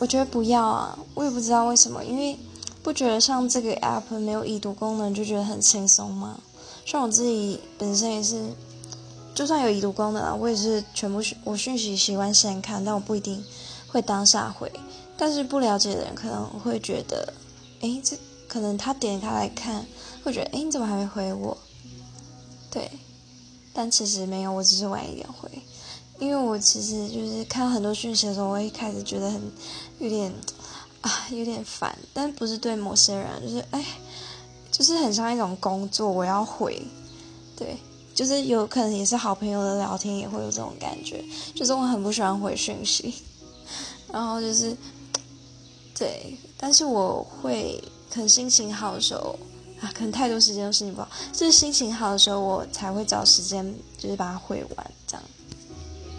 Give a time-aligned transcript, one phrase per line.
[0.00, 2.38] 我觉得不要啊，我也不知道为什么，因为
[2.82, 6.38] 不觉得像这个 app 没有已读功能就觉得很轻松吗？
[6.86, 8.50] 像我自己本身也是，
[9.34, 13.44] 就算有已读功能啊，我也是全部我讯息习惯先看，但我不一定
[13.88, 14.70] 会当下回。
[15.16, 17.34] 但是不了解的人可能会觉得，
[17.80, 19.84] 诶，这可能他点开来看，
[20.22, 21.58] 会觉得，诶，你怎么还没回我？
[22.70, 22.88] 对，
[23.74, 25.50] 但其实没有，我只是晚一点回。
[26.18, 29.40] 因为我其实就是看到很多讯息的时候，我一开始觉得很
[29.98, 30.32] 有点
[31.00, 33.84] 啊，有点烦，但不是对某些人，就是哎，
[34.70, 36.82] 就是很像一种工作，我要回，
[37.56, 37.76] 对，
[38.14, 43.14] 就是有可能也是好朋友的聊天也会有这种感觉，就是我很不喜欢回讯息，
[44.12, 44.76] 然后就是
[45.96, 47.80] 对，但是我会
[48.12, 49.38] 可能心情好的时候
[49.80, 55.22] 啊，可能太多时间都心情不好，就是心情好的时候我才会找时间就是把它回完这样。